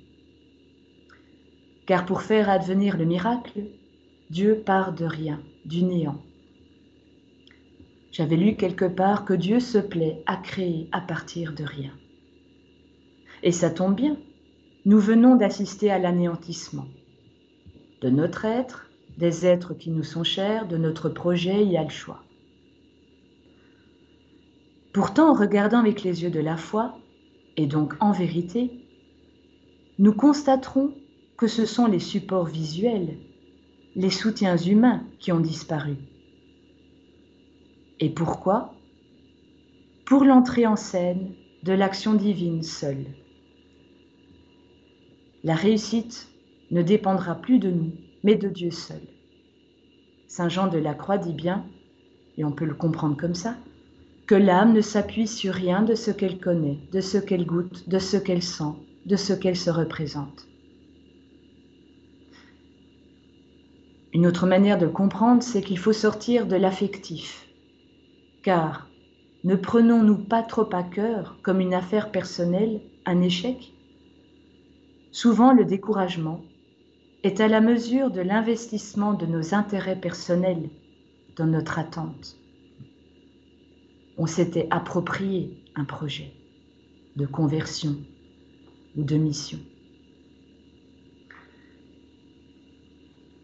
[1.87, 3.65] Car pour faire advenir le miracle,
[4.31, 6.23] Dieu part de rien, du néant.
[8.11, 11.93] J'avais lu quelque part que Dieu se plaît à créer à partir de rien.
[13.43, 14.17] Et ça tombe bien,
[14.85, 16.87] nous venons d'assister à l'anéantissement
[18.01, 21.85] de notre être, des êtres qui nous sont chers, de notre projet, il y a
[21.85, 22.23] le choix.
[24.93, 26.99] Pourtant, en regardant avec les yeux de la foi,
[27.57, 28.71] et donc en vérité,
[29.99, 30.95] nous constaterons
[31.37, 33.19] que ce sont les supports visuels,
[33.95, 35.97] les soutiens humains qui ont disparu.
[38.01, 38.75] Et pourquoi?
[40.05, 43.07] Pour l'entrée en scène de l'action divine seule.
[45.45, 46.29] La réussite
[46.71, 47.93] ne dépendra plus de nous,
[48.23, 49.01] mais de Dieu seul.
[50.27, 51.67] Saint Jean de la Croix dit bien,
[52.39, 53.57] et on peut le comprendre comme ça,
[54.27, 57.99] que l'âme ne s'appuie sur rien de ce qu'elle connaît, de ce qu'elle goûte, de
[57.99, 60.47] ce qu'elle sent, de ce qu'elle se représente.
[64.15, 67.47] Une autre manière de comprendre, c'est qu'il faut sortir de l'affectif.
[68.43, 68.89] Car
[69.45, 73.73] ne prenons-nous pas trop à cœur, comme une affaire personnelle, un échec?
[75.11, 76.43] Souvent, le découragement
[77.23, 80.69] est à la mesure de l'investissement de nos intérêts personnels
[81.37, 82.37] dans notre attente
[84.19, 86.33] on s'était approprié un projet
[87.17, 87.97] de conversion
[88.97, 89.59] ou de mission.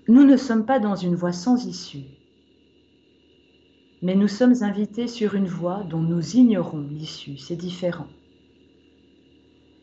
[0.08, 2.04] Nous ne sommes pas dans une voie sans issue,
[4.00, 8.06] mais nous sommes invités sur une voie dont nous ignorons l'issue, c'est différent.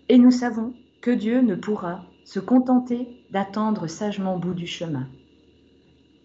[0.10, 5.08] Et nous savons que Dieu ne pourra se contenter d'attendre sagement au bout du chemin.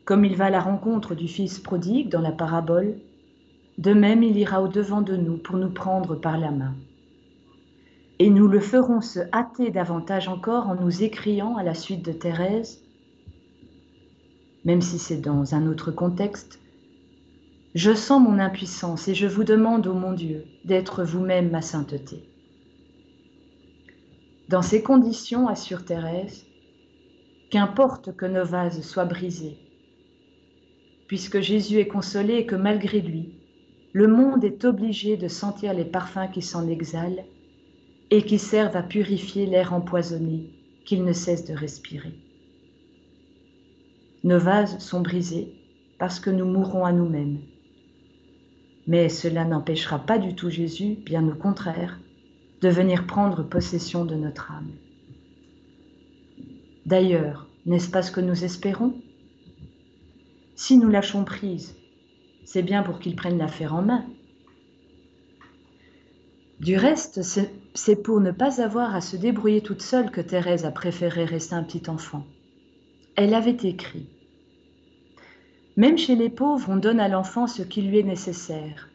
[0.04, 2.98] Comme il va à la rencontre du Fils prodigue dans la parabole,
[3.78, 6.74] de même, il ira au-devant de nous pour nous prendre par la main.
[8.18, 12.12] Et nous le ferons se hâter davantage encore en nous écriant à la suite de
[12.12, 12.82] Thérèse,
[14.64, 16.58] même si c'est dans un autre contexte,
[17.74, 22.29] Je sens mon impuissance et je vous demande, ô mon Dieu, d'être vous-même ma sainteté.
[24.50, 26.44] Dans ces conditions, assure Thérèse,
[27.50, 29.56] qu'importe que nos vases soient brisés,
[31.06, 33.28] puisque Jésus est consolé et que malgré lui,
[33.92, 37.24] le monde est obligé de sentir les parfums qui s'en exhalent
[38.10, 40.50] et qui servent à purifier l'air empoisonné
[40.84, 42.14] qu'il ne cesse de respirer.
[44.24, 45.54] Nos vases sont brisés
[46.00, 47.38] parce que nous mourrons à nous-mêmes.
[48.88, 52.00] Mais cela n'empêchera pas du tout Jésus, bien au contraire,
[52.60, 54.70] de venir prendre possession de notre âme.
[56.86, 58.94] D'ailleurs, n'est-ce pas ce que nous espérons?
[60.54, 61.74] Si nous lâchons prise
[62.52, 64.04] c'est bien pour qu'il prenne l'affaire en main.
[66.58, 67.22] Du reste,
[67.74, 71.54] c'est pour ne pas avoir à se débrouiller toute seule que Thérèse a préféré rester
[71.54, 72.26] un petit enfant.
[73.14, 74.08] Elle avait écrit
[75.76, 78.88] Même chez les pauvres, on donne à l'enfant ce qui lui est nécessaire.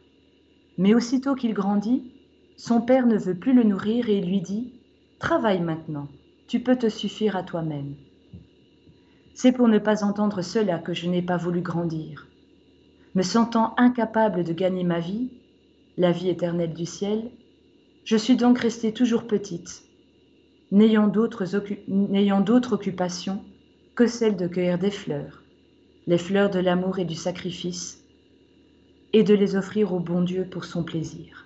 [0.76, 2.12] Mais aussitôt qu'il grandit,
[2.56, 4.72] son père ne veut plus le nourrir et lui dit
[5.18, 6.08] Travaille maintenant,
[6.48, 7.94] tu peux te suffire à toi-même.
[9.34, 12.26] C'est pour ne pas entendre cela que je n'ai pas voulu grandir
[13.16, 15.30] me sentant incapable de gagner ma vie,
[15.96, 17.30] la vie éternelle du ciel,
[18.04, 19.84] je suis donc restée toujours petite,
[20.70, 21.54] n'ayant d'autres
[22.74, 23.42] occupations
[23.94, 25.42] que celle de cueillir des fleurs,
[26.06, 28.04] les fleurs de l'amour et du sacrifice,
[29.14, 31.45] et de les offrir au bon Dieu pour son plaisir.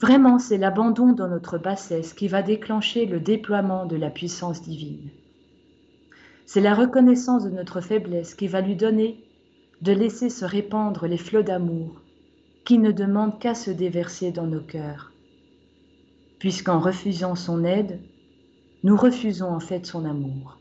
[0.00, 5.10] Vraiment, c'est l'abandon dans notre bassesse qui va déclencher le déploiement de la puissance divine.
[6.46, 9.22] C'est la reconnaissance de notre faiblesse qui va lui donner
[9.82, 12.00] de laisser se répandre les flots d'amour
[12.64, 15.12] qui ne demandent qu'à se déverser dans nos cœurs.
[16.38, 18.00] Puisqu'en refusant son aide,
[18.82, 20.58] nous refusons en fait son amour.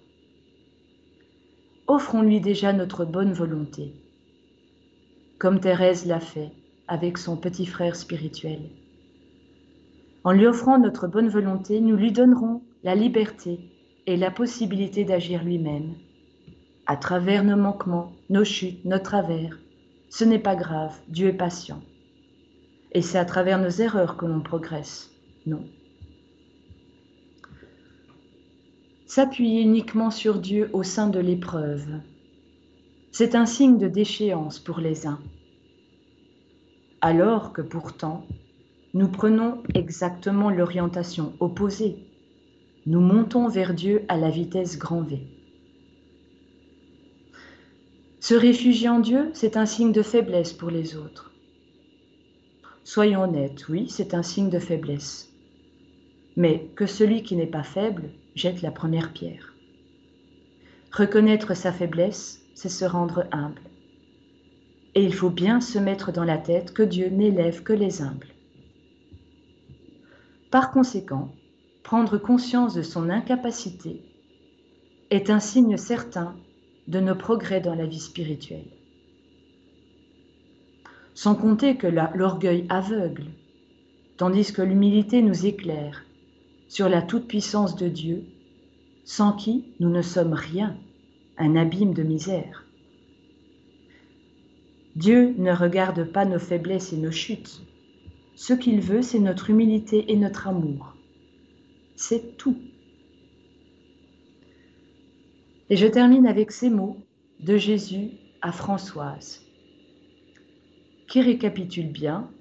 [1.87, 3.93] Offrons-lui déjà notre bonne volonté,
[5.37, 6.51] comme Thérèse l'a fait
[6.89, 8.59] avec son petit frère spirituel.
[10.23, 13.59] En lui offrant notre bonne volonté, nous lui donnerons la liberté
[14.05, 15.95] et la possibilité d'agir lui-même.
[16.85, 19.57] À travers nos manquements, nos chutes, nos travers,
[20.09, 21.81] ce n'est pas grave, Dieu est patient.
[22.91, 25.11] Et c'est à travers nos erreurs que l'on progresse,
[25.45, 25.63] non.
[29.05, 32.01] S'appuyer uniquement sur Dieu au sein de l'épreuve,
[33.11, 35.19] c'est un signe de déchéance pour les uns,
[37.01, 38.25] alors que pourtant,
[38.93, 42.09] nous prenons exactement l'orientation opposée
[42.89, 45.19] nous montons vers Dieu à la vitesse grand V.
[48.19, 51.31] Se réfugier en Dieu, c'est un signe de faiblesse pour les autres.
[52.83, 55.31] Soyons honnêtes, oui, c'est un signe de faiblesse.
[56.35, 59.53] Mais que celui qui n'est pas faible jette la première pierre.
[60.91, 63.61] Reconnaître sa faiblesse, c'est se rendre humble.
[64.95, 68.28] Et il faut bien se mettre dans la tête que Dieu n'élève que les humbles.
[70.51, 71.31] Par conséquent,
[71.83, 74.01] prendre conscience de son incapacité
[75.11, 76.35] est un signe certain
[76.87, 78.71] de nos progrès dans la vie spirituelle.
[81.13, 83.25] Sans compter que l'orgueil aveugle,
[84.17, 86.05] tandis que l'humilité nous éclaire
[86.67, 88.23] sur la toute-puissance de Dieu,
[89.05, 90.77] sans qui nous ne sommes rien,
[91.37, 92.65] un abîme de misère.
[94.95, 97.61] Dieu ne regarde pas nos faiblesses et nos chutes.
[98.39, 100.95] Ce qu'il veut, c'est notre humilité et notre amour.
[101.97, 102.55] C'est tout.
[105.69, 106.95] Et je termine avec ces mots
[107.41, 108.11] de Jésus
[108.41, 109.41] à Françoise,
[111.09, 112.31] qui récapitule bien.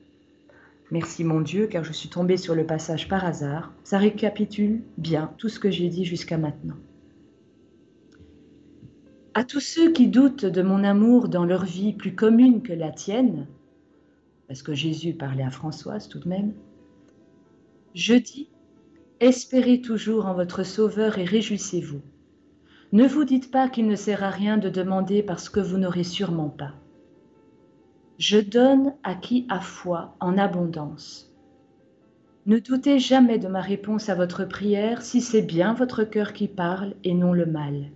[0.93, 3.73] Merci mon Dieu, car je suis tombée sur le passage par hasard.
[3.83, 6.77] Ça récapitule bien tout ce que j'ai dit jusqu'à maintenant.
[9.35, 12.93] À tous ceux qui doutent de mon amour dans leur vie plus commune que la
[12.93, 13.49] tienne,
[14.49, 16.55] parce que Jésus parlait à Françoise tout de même,
[17.95, 18.49] je dis,
[19.21, 22.01] espérez toujours en votre Sauveur et réjouissez-vous.
[22.93, 26.05] Ne vous dites pas qu'il ne sert à rien de demander parce que vous n'aurez
[26.05, 26.73] sûrement pas.
[28.19, 31.31] Je donne à qui a foi en abondance.
[32.47, 36.49] Ne doutez jamais de ma réponse à votre prière si c'est bien votre cœur qui
[36.49, 37.91] parle et non le mal.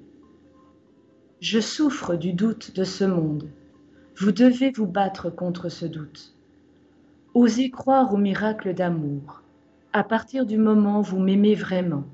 [1.40, 3.48] Je souffre du doute de ce monde.
[4.16, 6.36] Vous devez vous battre contre ce doute.
[7.34, 9.42] Osez croire au miracle d'amour.
[9.92, 12.04] À partir du moment où vous m'aimez vraiment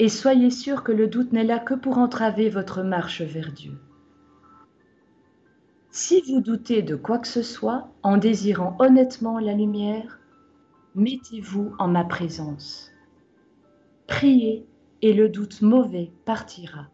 [0.00, 3.78] et soyez sûr que le doute n'est là que pour entraver votre marche vers Dieu.
[5.90, 10.18] Si vous doutez de quoi que ce soit, en désirant honnêtement la lumière,
[10.94, 12.90] mettez-vous en ma présence.
[14.06, 14.66] Priez
[15.02, 16.88] et le doute mauvais partira.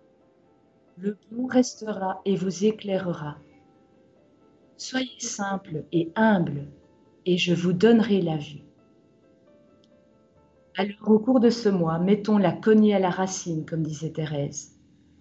[0.99, 3.37] Le bon restera et vous éclairera.
[4.77, 6.67] Soyez simple et humble
[7.27, 8.63] et je vous donnerai la vue.
[10.77, 14.79] Alors, au cours de ce mois, mettons la cognée à la racine, comme disait Thérèse,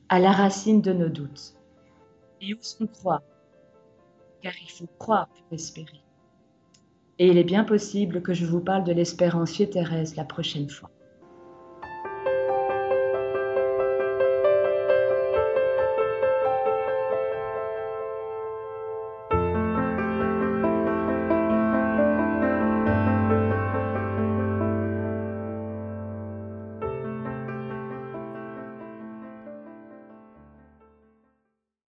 [0.09, 1.55] à la racine de nos doutes.
[2.41, 3.23] Et osons croire,
[4.41, 6.03] car il faut croire pour espérer.
[7.17, 10.69] Et il est bien possible que je vous parle de l'espérance chez Thérèse la prochaine
[10.69, 10.91] fois.